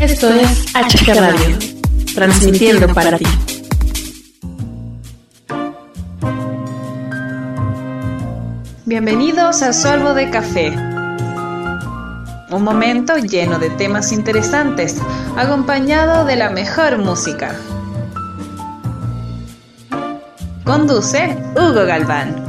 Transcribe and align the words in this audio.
Esto 0.00 0.28
es 0.28 0.66
HG 0.74 1.14
Radio, 1.14 1.58
transmitiendo 2.14 2.86
para 2.92 3.16
ti. 3.16 3.24
Bienvenidos 8.84 9.62
a 9.62 9.72
Sorbo 9.72 10.12
de 10.12 10.28
Café. 10.28 10.68
Un 12.50 12.62
momento 12.62 13.16
lleno 13.16 13.58
de 13.58 13.70
temas 13.70 14.12
interesantes, 14.12 14.96
acompañado 15.34 16.26
de 16.26 16.36
la 16.36 16.50
mejor 16.50 16.98
música. 16.98 17.56
Conduce 20.64 21.38
Hugo 21.56 21.86
Galván. 21.86 22.45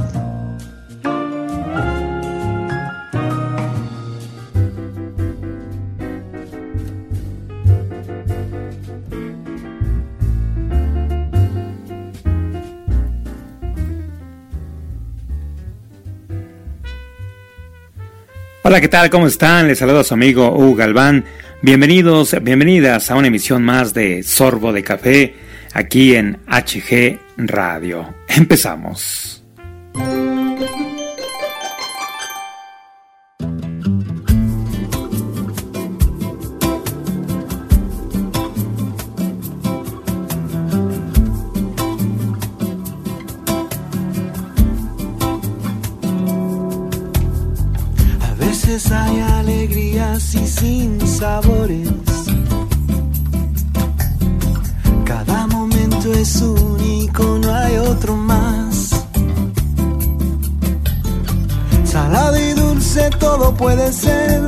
Hola, 18.67 18.81
¿qué 18.81 18.89
tal? 18.89 19.09
¿Cómo 19.09 19.27
están? 19.27 19.69
Les 19.69 19.79
saludo 19.79 20.01
a 20.01 20.03
su 20.03 20.13
amigo 20.13 20.51
Hugo 20.51 20.75
Galván. 20.75 21.23
Bienvenidos, 21.61 22.35
bienvenidas 22.41 23.09
a 23.09 23.15
una 23.15 23.27
emisión 23.27 23.63
más 23.63 23.93
de 23.93 24.23
Sorbo 24.23 24.73
de 24.73 24.83
Café 24.83 25.35
aquí 25.71 26.15
en 26.15 26.37
HG 26.47 27.17
Radio. 27.37 28.13
Empezamos. 28.27 29.41
Hay 48.69 49.21
alegrías 49.21 50.35
y 50.35 50.45
sin 50.45 50.99
sabores. 51.07 51.89
Cada 55.05 55.47
momento 55.47 56.11
es 56.11 56.41
único, 56.41 57.39
no 57.41 57.53
hay 57.53 57.77
otro 57.77 58.17
más. 58.17 59.05
Salado 61.85 62.37
y 62.37 62.51
dulce 62.53 63.09
todo 63.19 63.55
puede 63.55 63.93
ser, 63.93 64.41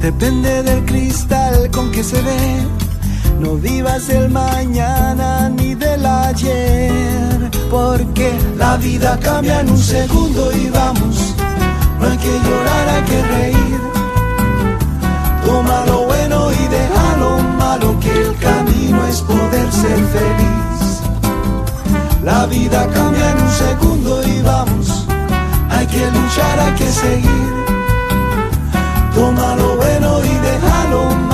depende 0.00 0.62
del 0.62 0.84
cristal 0.84 1.68
con 1.72 1.90
que 1.90 2.04
se 2.04 2.22
ve. 2.22 2.62
No 3.40 3.56
vivas 3.56 4.08
el 4.10 4.30
mañana 4.30 5.48
ni 5.48 5.74
del 5.74 6.06
ayer, 6.06 7.50
porque 7.68 8.32
la 8.56 8.76
vida 8.76 9.18
cambia 9.18 9.60
en 9.60 9.70
un 9.70 9.78
segundo 9.78 10.52
y 10.52 10.70
vamos 10.70 11.23
no 12.04 12.10
hay 12.10 12.18
que 12.18 12.38
llorar, 12.46 12.88
hay 12.88 13.02
que 13.02 13.22
reír. 13.22 13.80
Toma 15.44 15.84
lo 15.86 16.06
bueno 16.06 16.52
y 16.52 16.68
deja 16.68 17.16
lo 17.18 17.38
malo, 17.58 17.98
que 18.00 18.12
el 18.12 18.36
camino 18.36 19.06
es 19.06 19.20
poder 19.22 19.72
ser 19.72 19.98
feliz. 20.16 21.02
La 22.22 22.46
vida 22.46 22.86
cambia 22.92 23.30
en 23.30 23.42
un 23.42 23.50
segundo 23.50 24.22
y 24.26 24.42
vamos, 24.42 25.06
hay 25.70 25.86
que 25.86 26.04
luchar, 26.10 26.60
hay 26.60 26.72
que 26.72 26.90
seguir. 26.90 27.54
Toma 29.14 29.56
lo 29.56 29.76
bueno 29.76 30.20
y 30.24 30.34
deja 30.48 30.84
lo 30.90 31.33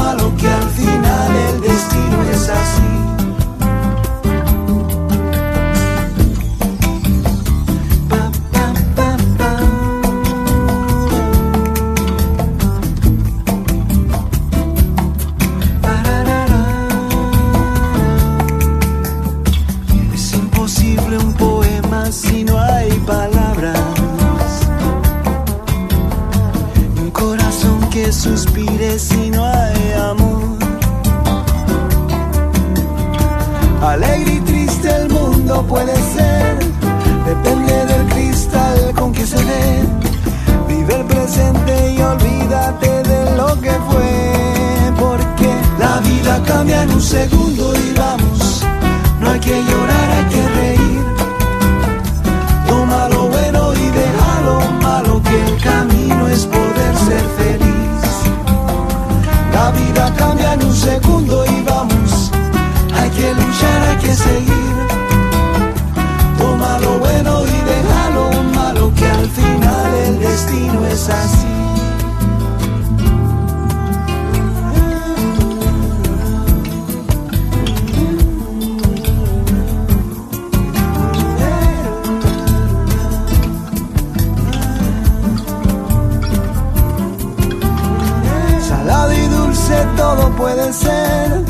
todo 89.97 90.31
puede 90.37 90.73
ser, 90.73 91.45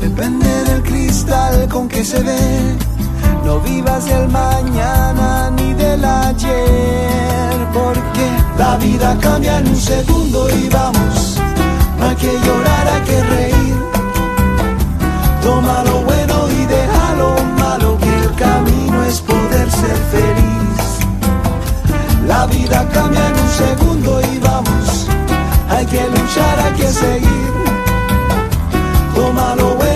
depende 0.00 0.64
del 0.64 0.82
cristal 0.82 1.68
con 1.68 1.88
que 1.88 2.04
se 2.04 2.20
ve. 2.22 2.76
No 3.44 3.60
vivas 3.60 4.06
el 4.06 4.28
mañana 4.28 5.50
ni 5.50 5.74
del 5.74 6.04
ayer, 6.04 7.68
porque 7.72 8.26
la 8.58 8.76
vida 8.76 9.16
cambia 9.20 9.58
en 9.58 9.68
un 9.68 9.76
segundo 9.76 10.48
y 10.50 10.68
vamos, 10.68 11.36
no 11.98 12.06
hay 12.06 12.16
que 12.16 12.32
llorar, 12.44 12.88
hay 12.94 13.02
que 13.02 13.22
reír. 13.24 13.76
Toma 15.42 15.82
lo 15.84 16.02
bueno 16.02 16.34
y 16.50 16.66
deja 16.66 17.14
lo 17.16 17.30
malo, 17.62 17.98
que 17.98 18.14
el 18.24 18.34
camino 18.36 19.04
es 19.04 19.20
poder 19.20 19.70
ser 19.70 19.98
feliz. 20.14 20.80
La 22.26 22.46
vida 22.46 22.88
cambia 22.92 23.26
en 23.26 23.34
un 23.34 23.50
segundo 23.64 24.20
y 24.32 24.38
vamos, 24.38 24.59
hay 25.80 25.86
que 25.86 26.02
luchar, 26.10 26.60
hay 26.60 26.72
que 26.74 26.88
seguir. 26.88 27.52
Toma 29.14 29.54
lo 29.56 29.74
bueno 29.76 29.89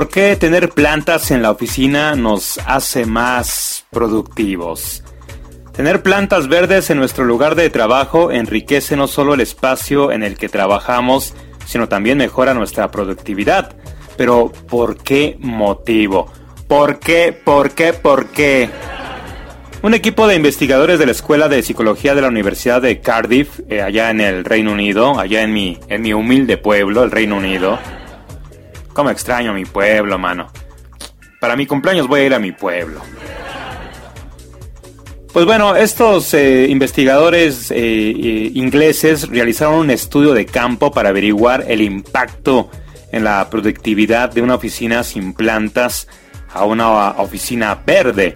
¿Por 0.00 0.08
qué 0.08 0.34
tener 0.34 0.70
plantas 0.70 1.30
en 1.30 1.42
la 1.42 1.50
oficina 1.50 2.16
nos 2.16 2.58
hace 2.64 3.04
más 3.04 3.84
productivos? 3.90 5.04
Tener 5.74 6.02
plantas 6.02 6.48
verdes 6.48 6.88
en 6.88 6.96
nuestro 6.96 7.26
lugar 7.26 7.54
de 7.54 7.68
trabajo 7.68 8.30
enriquece 8.30 8.96
no 8.96 9.06
solo 9.08 9.34
el 9.34 9.42
espacio 9.42 10.10
en 10.10 10.22
el 10.22 10.38
que 10.38 10.48
trabajamos, 10.48 11.34
sino 11.66 11.86
también 11.86 12.16
mejora 12.16 12.54
nuestra 12.54 12.90
productividad. 12.90 13.76
Pero 14.16 14.50
¿por 14.70 14.96
qué 14.96 15.36
motivo? 15.38 16.32
¿Por 16.66 16.98
qué? 16.98 17.34
¿Por 17.34 17.72
qué? 17.72 17.92
¿Por 17.92 18.28
qué? 18.28 18.70
Un 19.82 19.92
equipo 19.92 20.26
de 20.26 20.36
investigadores 20.36 20.98
de 20.98 21.04
la 21.04 21.12
Escuela 21.12 21.50
de 21.50 21.62
Psicología 21.62 22.14
de 22.14 22.22
la 22.22 22.28
Universidad 22.28 22.80
de 22.80 23.02
Cardiff, 23.02 23.60
eh, 23.68 23.82
allá 23.82 24.08
en 24.08 24.22
el 24.22 24.46
Reino 24.46 24.72
Unido, 24.72 25.20
allá 25.20 25.42
en 25.42 25.52
mi, 25.52 25.78
en 25.88 26.00
mi 26.00 26.14
humilde 26.14 26.56
pueblo, 26.56 27.04
el 27.04 27.10
Reino 27.10 27.36
Unido, 27.36 27.78
Cómo 29.00 29.08
extraño 29.08 29.54
mi 29.54 29.64
pueblo, 29.64 30.18
mano. 30.18 30.52
Para 31.40 31.56
mi 31.56 31.64
cumpleaños 31.64 32.06
voy 32.06 32.20
a 32.20 32.24
ir 32.26 32.34
a 32.34 32.38
mi 32.38 32.52
pueblo. 32.52 33.00
Pues 35.32 35.46
bueno, 35.46 35.74
estos 35.74 36.34
eh, 36.34 36.66
investigadores 36.68 37.70
eh, 37.70 37.76
eh, 37.78 38.50
ingleses 38.52 39.26
realizaron 39.30 39.76
un 39.76 39.90
estudio 39.90 40.34
de 40.34 40.44
campo 40.44 40.90
para 40.90 41.08
averiguar 41.08 41.64
el 41.66 41.80
impacto 41.80 42.70
en 43.10 43.24
la 43.24 43.48
productividad 43.48 44.34
de 44.34 44.42
una 44.42 44.56
oficina 44.56 45.02
sin 45.02 45.32
plantas 45.32 46.06
a 46.52 46.66
una 46.66 47.12
oficina 47.12 47.82
verde. 47.86 48.34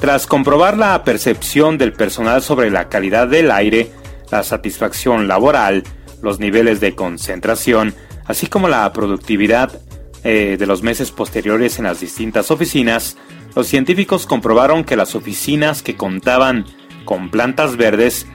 Tras 0.00 0.26
comprobar 0.26 0.76
la 0.76 1.04
percepción 1.04 1.78
del 1.78 1.92
personal 1.92 2.42
sobre 2.42 2.68
la 2.68 2.88
calidad 2.88 3.28
del 3.28 3.52
aire, 3.52 3.92
la 4.32 4.42
satisfacción 4.42 5.28
laboral, 5.28 5.84
los 6.20 6.40
niveles 6.40 6.80
de 6.80 6.96
concentración, 6.96 7.94
así 8.26 8.46
como 8.46 8.68
la 8.68 8.92
productividad 8.92 9.80
eh, 10.22 10.56
de 10.58 10.66
los 10.66 10.82
meses 10.82 11.10
posteriores 11.10 11.78
en 11.78 11.84
las 11.84 12.00
distintas 12.00 12.50
oficinas, 12.50 13.16
los 13.54 13.66
científicos 13.66 14.26
comprobaron 14.26 14.84
que 14.84 14.96
las 14.96 15.14
oficinas 15.14 15.82
que 15.82 15.96
contaban 15.96 16.64
con 17.04 17.30
plantas 17.30 17.76
verdes 17.76 18.26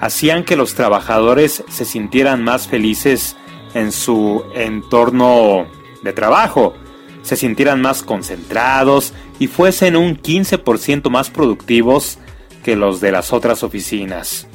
hacían 0.00 0.44
que 0.44 0.56
los 0.56 0.74
trabajadores 0.74 1.64
se 1.68 1.84
sintieran 1.84 2.44
más 2.44 2.68
felices 2.68 3.36
en 3.74 3.92
su 3.92 4.44
entorno 4.54 5.66
de 6.02 6.12
trabajo, 6.12 6.74
se 7.22 7.36
sintieran 7.36 7.80
más 7.80 8.02
concentrados 8.02 9.12
y 9.38 9.46
fuesen 9.46 9.96
un 9.96 10.16
15% 10.16 11.10
más 11.10 11.30
productivos 11.30 12.18
que 12.64 12.76
los 12.76 13.00
de 13.00 13.12
las 13.12 13.32
otras 13.32 13.62
oficinas. 13.62 14.46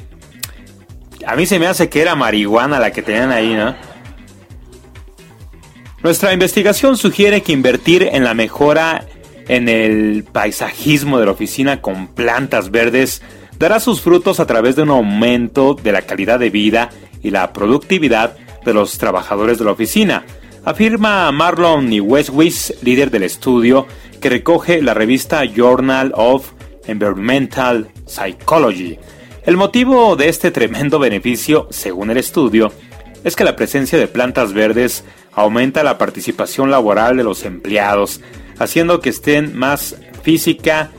A 1.26 1.34
mí 1.34 1.46
se 1.46 1.58
me 1.58 1.66
hace 1.66 1.88
que 1.88 2.02
era 2.02 2.14
marihuana 2.14 2.78
la 2.78 2.92
que 2.92 3.02
tenían 3.02 3.32
ahí, 3.32 3.54
¿no? 3.54 3.74
Nuestra 6.06 6.32
investigación 6.32 6.96
sugiere 6.96 7.42
que 7.42 7.50
invertir 7.50 8.08
en 8.12 8.22
la 8.22 8.32
mejora 8.32 9.06
en 9.48 9.68
el 9.68 10.22
paisajismo 10.22 11.18
de 11.18 11.26
la 11.26 11.32
oficina 11.32 11.82
con 11.82 12.06
plantas 12.06 12.70
verdes 12.70 13.22
dará 13.58 13.80
sus 13.80 14.02
frutos 14.02 14.38
a 14.38 14.46
través 14.46 14.76
de 14.76 14.82
un 14.82 14.90
aumento 14.90 15.74
de 15.74 15.90
la 15.90 16.02
calidad 16.02 16.38
de 16.38 16.50
vida 16.50 16.90
y 17.24 17.30
la 17.30 17.52
productividad 17.52 18.36
de 18.64 18.72
los 18.72 18.98
trabajadores 18.98 19.58
de 19.58 19.64
la 19.64 19.72
oficina, 19.72 20.24
afirma 20.64 21.32
Marlon 21.32 21.90
Westwis, 22.00 22.74
líder 22.82 23.10
del 23.10 23.24
estudio 23.24 23.88
que 24.20 24.30
recoge 24.30 24.82
la 24.82 24.94
revista 24.94 25.44
Journal 25.44 26.12
of 26.14 26.52
Environmental 26.86 27.88
Psychology. 28.06 28.96
El 29.44 29.56
motivo 29.56 30.14
de 30.14 30.28
este 30.28 30.52
tremendo 30.52 31.00
beneficio, 31.00 31.66
según 31.72 32.12
el 32.12 32.18
estudio, 32.18 32.70
es 33.26 33.34
que 33.34 33.42
la 33.42 33.56
presencia 33.56 33.98
de 33.98 34.06
plantas 34.06 34.52
verdes 34.52 35.02
aumenta 35.32 35.82
la 35.82 35.98
participación 35.98 36.70
laboral 36.70 37.16
de 37.16 37.24
los 37.24 37.44
empleados, 37.44 38.20
haciendo 38.60 39.00
que 39.00 39.10
estén 39.10 39.58
más 39.58 39.96
física 40.22 40.92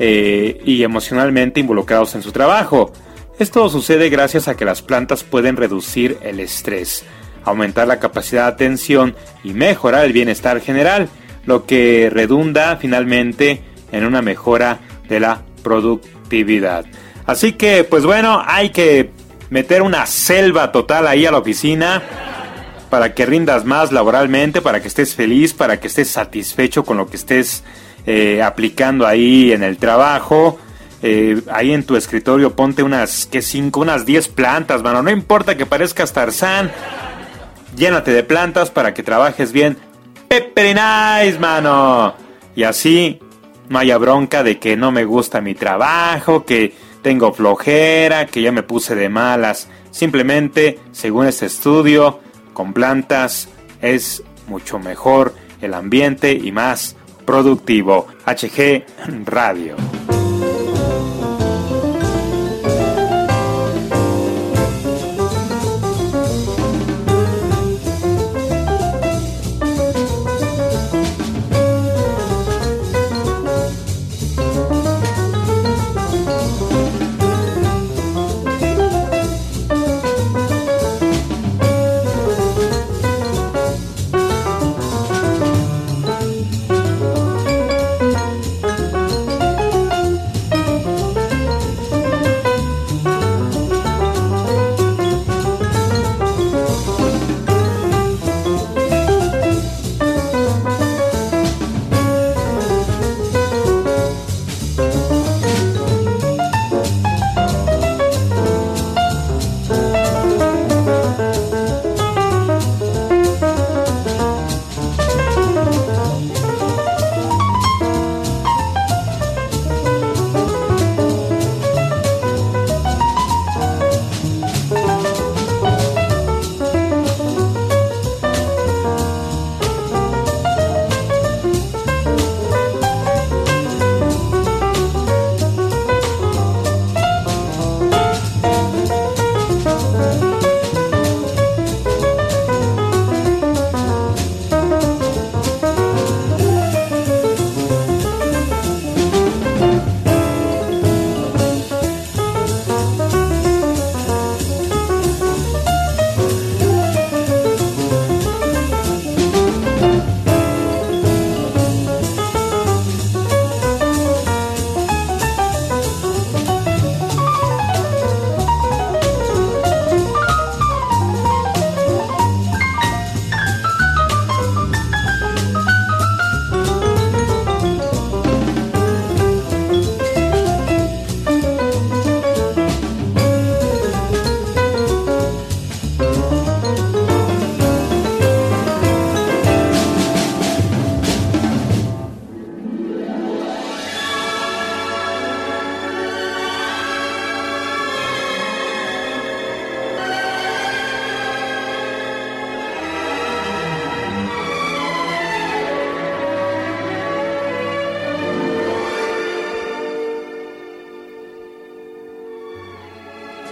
eh, 0.00 0.60
y 0.64 0.82
emocionalmente 0.82 1.60
involucrados 1.60 2.16
en 2.16 2.22
su 2.22 2.32
trabajo. 2.32 2.92
Esto 3.38 3.68
sucede 3.68 4.10
gracias 4.10 4.48
a 4.48 4.56
que 4.56 4.64
las 4.64 4.82
plantas 4.82 5.22
pueden 5.22 5.56
reducir 5.56 6.18
el 6.22 6.40
estrés, 6.40 7.04
aumentar 7.44 7.86
la 7.86 8.00
capacidad 8.00 8.46
de 8.46 8.54
atención 8.54 9.14
y 9.44 9.52
mejorar 9.52 10.04
el 10.04 10.12
bienestar 10.12 10.60
general, 10.60 11.08
lo 11.46 11.64
que 11.64 12.10
redunda 12.12 12.76
finalmente 12.78 13.62
en 13.92 14.04
una 14.04 14.20
mejora 14.20 14.80
de 15.08 15.20
la 15.20 15.42
productividad. 15.62 16.86
Así 17.24 17.52
que, 17.52 17.84
pues 17.84 18.04
bueno, 18.04 18.42
hay 18.44 18.70
que 18.70 19.10
meter 19.50 19.82
una 19.82 20.06
selva 20.06 20.72
total 20.72 21.06
ahí 21.06 21.26
a 21.26 21.30
la 21.30 21.38
oficina 21.38 22.02
para 22.90 23.14
que 23.14 23.26
rindas 23.26 23.64
más 23.64 23.92
laboralmente, 23.92 24.62
para 24.62 24.80
que 24.80 24.88
estés 24.88 25.14
feliz, 25.14 25.52
para 25.52 25.78
que 25.78 25.88
estés 25.88 26.08
satisfecho 26.08 26.84
con 26.84 26.96
lo 26.96 27.06
que 27.06 27.16
estés 27.16 27.64
eh, 28.06 28.42
aplicando 28.42 29.06
ahí 29.06 29.52
en 29.52 29.62
el 29.62 29.76
trabajo. 29.76 30.58
Eh, 31.02 31.42
ahí 31.52 31.72
en 31.72 31.84
tu 31.84 31.96
escritorio 31.96 32.56
ponte 32.56 32.82
unas, 32.82 33.26
que 33.26 33.42
cinco, 33.42 33.80
unas 33.80 34.06
10 34.06 34.28
plantas, 34.28 34.82
mano. 34.82 35.02
No 35.02 35.10
importa 35.10 35.56
que 35.56 35.66
parezcas 35.66 36.12
Tarzán. 36.12 36.70
Llénate 37.76 38.12
de 38.12 38.24
plantas 38.24 38.70
para 38.70 38.94
que 38.94 39.02
trabajes 39.02 39.52
bien. 39.52 39.76
Pepper 40.26 40.74
nice, 40.74 41.38
mano. 41.38 42.14
Y 42.56 42.64
así 42.64 43.20
no 43.68 43.78
haya 43.78 43.98
bronca 43.98 44.42
de 44.42 44.58
que 44.58 44.76
no 44.76 44.90
me 44.90 45.04
gusta 45.04 45.40
mi 45.40 45.54
trabajo, 45.54 46.44
que 46.44 46.72
tengo 47.02 47.32
flojera, 47.32 48.26
que 48.26 48.42
ya 48.42 48.52
me 48.52 48.62
puse 48.62 48.94
de 48.94 49.08
malas. 49.08 49.68
Simplemente, 49.90 50.78
según 50.92 51.26
este 51.26 51.46
estudio, 51.46 52.20
con 52.52 52.72
plantas 52.72 53.48
es 53.80 54.22
mucho 54.46 54.78
mejor 54.78 55.34
el 55.60 55.74
ambiente 55.74 56.32
y 56.32 56.52
más 56.52 56.96
productivo. 57.24 58.06
HG 58.26 58.84
Radio. 59.24 59.76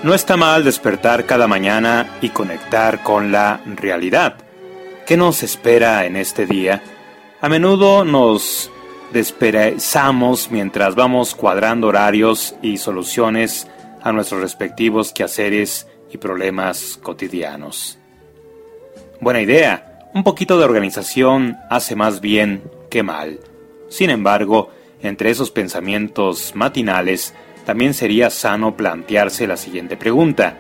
No 0.06 0.14
está 0.14 0.36
mal 0.36 0.62
despertar 0.62 1.26
cada 1.26 1.48
mañana 1.48 2.18
y 2.20 2.28
conectar 2.28 3.02
con 3.02 3.32
la 3.32 3.60
realidad. 3.66 4.36
¿Qué 5.04 5.16
nos 5.16 5.42
espera 5.42 6.06
en 6.06 6.14
este 6.14 6.46
día? 6.46 6.80
A 7.40 7.48
menudo 7.48 8.04
nos 8.04 8.70
desperezamos 9.12 10.48
mientras 10.52 10.94
vamos 10.94 11.34
cuadrando 11.34 11.88
horarios 11.88 12.54
y 12.62 12.76
soluciones 12.76 13.66
a 14.00 14.12
nuestros 14.12 14.40
respectivos 14.40 15.12
quehaceres 15.12 15.88
y 16.08 16.18
problemas 16.18 17.00
cotidianos. 17.02 17.98
Buena 19.20 19.40
idea, 19.40 20.08
un 20.14 20.22
poquito 20.22 20.56
de 20.56 20.66
organización 20.66 21.56
hace 21.68 21.96
más 21.96 22.20
bien 22.20 22.62
que 22.90 23.02
mal. 23.02 23.40
Sin 23.88 24.10
embargo, 24.10 24.70
entre 25.02 25.30
esos 25.30 25.50
pensamientos 25.50 26.52
matinales, 26.54 27.34
también 27.66 27.92
sería 27.92 28.30
sano 28.30 28.76
plantearse 28.76 29.46
la 29.46 29.56
siguiente 29.56 29.96
pregunta. 29.96 30.56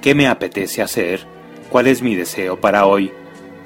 ¿Qué 0.00 0.14
me 0.14 0.26
apetece 0.26 0.82
hacer? 0.82 1.26
¿Cuál 1.68 1.86
es 1.86 2.00
mi 2.00 2.14
deseo 2.16 2.58
para 2.60 2.86
hoy? 2.86 3.12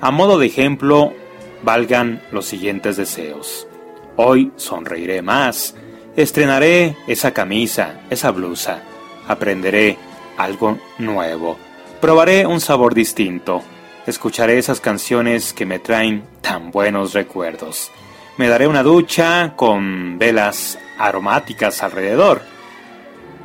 A 0.00 0.10
modo 0.10 0.38
de 0.38 0.46
ejemplo, 0.46 1.14
valgan 1.62 2.20
los 2.32 2.46
siguientes 2.46 2.96
deseos. 2.96 3.68
Hoy 4.16 4.52
sonreiré 4.56 5.22
más, 5.22 5.76
estrenaré 6.16 6.96
esa 7.06 7.32
camisa, 7.32 8.00
esa 8.10 8.32
blusa, 8.32 8.82
aprenderé 9.28 9.96
algo 10.36 10.78
nuevo, 10.98 11.56
probaré 12.00 12.44
un 12.44 12.60
sabor 12.60 12.94
distinto, 12.94 13.62
escucharé 14.06 14.58
esas 14.58 14.80
canciones 14.80 15.52
que 15.52 15.64
me 15.64 15.78
traen 15.78 16.24
tan 16.40 16.72
buenos 16.72 17.12
recuerdos. 17.12 17.90
Me 18.36 18.48
daré 18.48 18.66
una 18.66 18.82
ducha 18.82 19.52
con 19.54 20.18
velas 20.18 20.78
aromáticas 20.98 21.82
alrededor. 21.82 22.42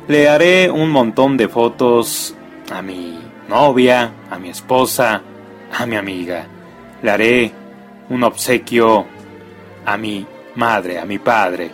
Le 0.08 0.28
haré 0.28 0.70
un 0.70 0.90
montón 0.90 1.36
de 1.36 1.48
fotos 1.48 2.32
a 2.70 2.80
mi 2.80 3.18
novia, 3.48 4.12
a 4.30 4.38
mi 4.38 4.50
esposa, 4.50 5.20
a 5.76 5.84
mi 5.84 5.96
amiga. 5.96 6.46
Le 7.02 7.10
haré 7.10 7.52
un 8.10 8.22
obsequio 8.22 9.04
a 9.84 9.96
mi 9.96 10.24
madre, 10.54 11.00
a 11.00 11.04
mi 11.04 11.18
padre. 11.18 11.72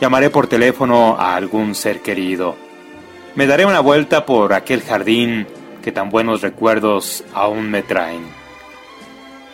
Llamaré 0.00 0.30
por 0.30 0.46
teléfono 0.46 1.16
a 1.18 1.34
algún 1.34 1.74
ser 1.74 2.00
querido. 2.00 2.54
Me 3.34 3.48
daré 3.48 3.66
una 3.66 3.80
vuelta 3.80 4.24
por 4.24 4.52
aquel 4.52 4.82
jardín 4.82 5.48
que 5.82 5.90
tan 5.90 6.10
buenos 6.10 6.42
recuerdos 6.42 7.24
aún 7.34 7.72
me 7.72 7.82
traen. 7.82 8.22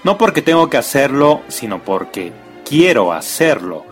No 0.05 0.19
porque 0.19 0.43
tengo 0.43 0.69
que 0.69 0.77
hacerlo, 0.77 1.41
sino 1.49 1.83
porque 1.83 2.33
quiero 2.69 3.15
hacerlo. 3.15 3.87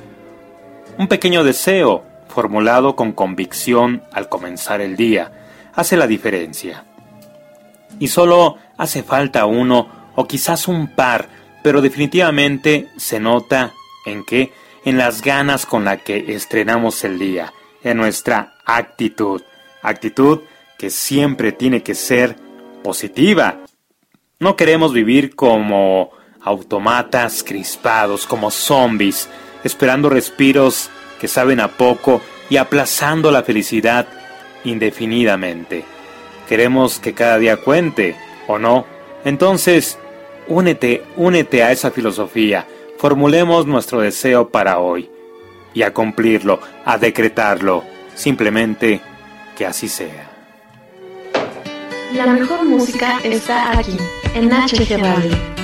Un 0.99 1.09
pequeño 1.09 1.45
deseo, 1.45 2.05
formulado 2.39 2.95
con 2.95 3.11
convicción 3.11 4.05
al 4.13 4.29
comenzar 4.29 4.81
el 4.81 4.95
día, 4.95 5.33
hace 5.75 5.97
la 5.97 6.07
diferencia. 6.07 6.85
Y 7.99 8.07
solo 8.07 8.59
hace 8.77 9.03
falta 9.03 9.45
uno 9.45 9.89
o 10.15 10.29
quizás 10.29 10.69
un 10.69 10.95
par, 10.95 11.29
pero 11.65 11.81
definitivamente 11.81 12.91
se 12.97 13.19
nota 13.19 13.73
en 14.07 14.25
que 14.25 14.53
en 14.85 14.99
las 14.99 15.21
ganas 15.21 15.67
con 15.67 15.85
la 15.85 15.97
que 15.97 16.33
estrenamos 16.33 17.03
el 17.03 17.19
día, 17.19 17.53
en 17.83 17.97
nuestra 17.97 18.55
actitud, 18.65 19.43
actitud 19.83 20.43
que 20.79 20.91
siempre 20.91 21.51
tiene 21.51 21.83
que 21.83 21.97
ser 21.97 22.37
positiva. 22.85 23.65
No 24.39 24.55
queremos 24.55 24.93
vivir 24.93 25.35
como 25.35 26.13
automatas 26.41 27.43
crispados, 27.43 28.29
como 28.29 28.53
zombies, 28.53 29.29
esperando 29.65 30.09
respiros 30.09 30.89
que 31.21 31.29
saben 31.29 31.61
a 31.61 31.69
poco 31.69 32.21
y 32.51 32.57
aplazando 32.57 33.31
la 33.31 33.43
felicidad 33.43 34.07
indefinidamente. 34.65 35.85
Queremos 36.49 36.99
que 36.99 37.15
cada 37.15 37.39
día 37.39 37.59
cuente, 37.59 38.17
¿o 38.47 38.59
no? 38.59 38.87
Entonces, 39.25 39.99
únete, 40.47 41.03
únete 41.17 41.63
a 41.63 41.73
esa 41.73 41.91
filosofía. 41.91 42.67
Formulemos 42.99 43.67
nuestro 43.67 44.01
deseo 44.01 44.49
para 44.49 44.79
hoy 44.79 45.11
y 45.75 45.83
a 45.83 45.93
cumplirlo, 45.93 46.61
a 46.85 46.99
decretarlo. 46.99 47.85
Simplemente 48.15 49.01
que 49.57 49.67
así 49.67 49.89
sea. 49.89 50.31
La 52.15 52.27
mejor 52.27 52.65
música 52.65 53.21
está 53.23 53.79
aquí, 53.79 53.97
en 54.35 54.51
HG 54.51 54.99
Radio. 54.99 55.58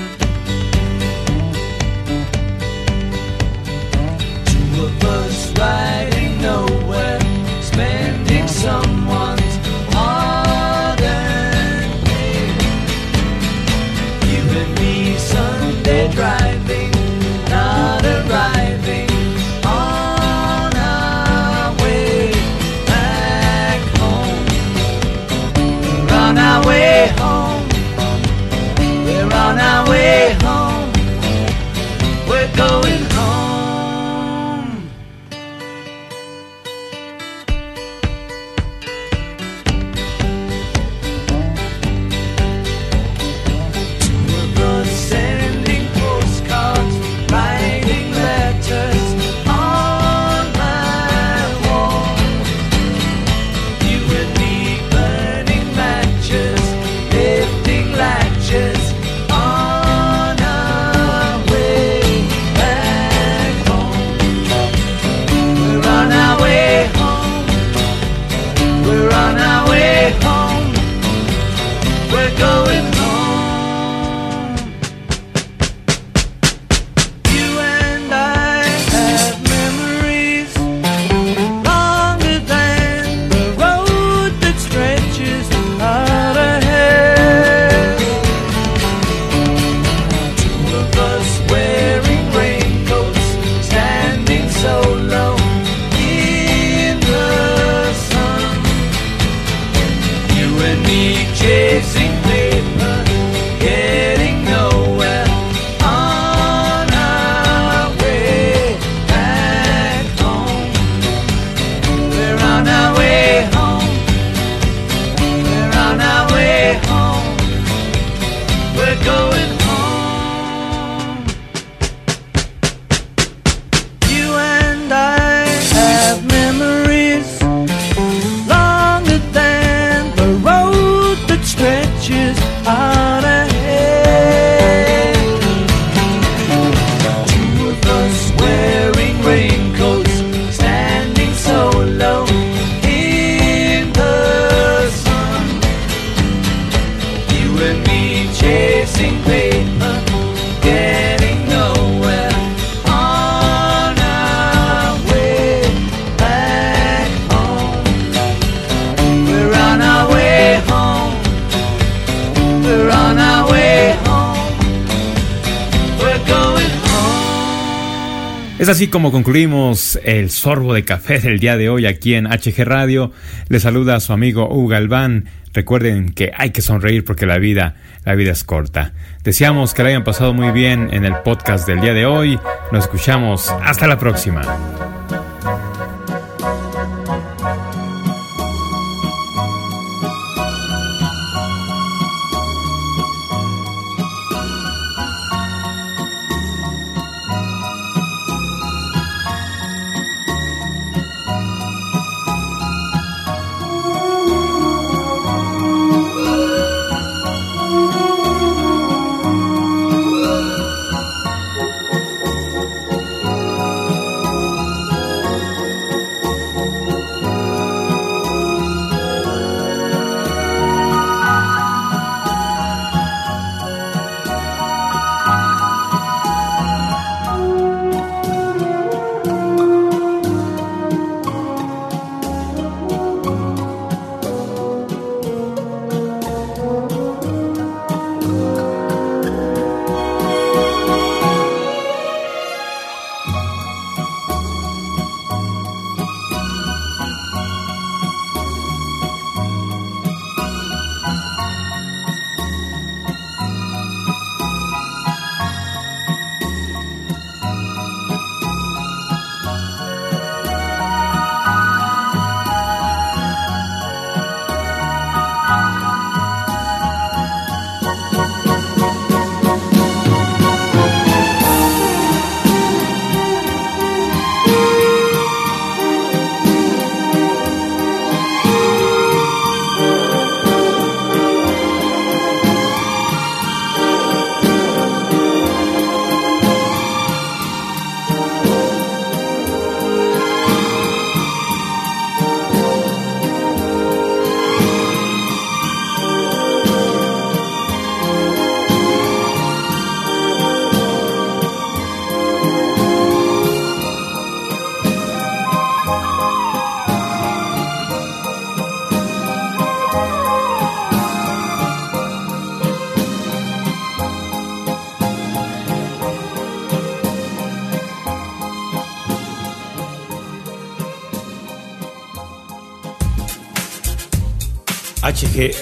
Es 168.64 168.70
así 168.70 168.88
como 168.88 169.12
concluimos 169.12 169.98
el 170.04 170.30
sorbo 170.30 170.72
de 170.72 170.86
café 170.86 171.18
del 171.18 171.38
día 171.38 171.58
de 171.58 171.68
hoy 171.68 171.84
aquí 171.84 172.14
en 172.14 172.24
HG 172.24 172.64
Radio. 172.64 173.12
Le 173.50 173.60
saluda 173.60 173.94
a 173.94 174.00
su 174.00 174.14
amigo 174.14 174.48
Hugo 174.48 174.68
Galván. 174.68 175.26
Recuerden 175.52 176.14
que 176.14 176.32
hay 176.34 176.48
que 176.48 176.62
sonreír 176.62 177.04
porque 177.04 177.26
la 177.26 177.36
vida, 177.36 177.74
la 178.06 178.14
vida 178.14 178.32
es 178.32 178.42
corta. 178.42 178.94
Deseamos 179.22 179.74
que 179.74 179.82
la 179.82 179.90
hayan 179.90 180.02
pasado 180.02 180.32
muy 180.32 180.50
bien 180.50 180.88
en 180.92 181.04
el 181.04 181.14
podcast 181.16 181.68
del 181.68 181.82
día 181.82 181.92
de 181.92 182.06
hoy. 182.06 182.38
Nos 182.72 182.84
escuchamos. 182.84 183.50
Hasta 183.50 183.86
la 183.86 183.98
próxima. 183.98 184.40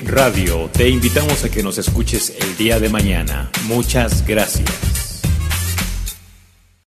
Radio, 0.05 0.69
te 0.73 0.89
invitamos 0.89 1.45
a 1.45 1.51
que 1.51 1.63
nos 1.63 1.79
escuches 1.79 2.35
el 2.41 2.57
día 2.57 2.79
de 2.79 2.89
mañana. 2.89 3.51
Muchas 3.67 4.27
gracias. 4.27 4.92